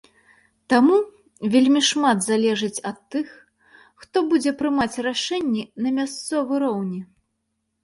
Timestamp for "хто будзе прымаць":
4.01-5.01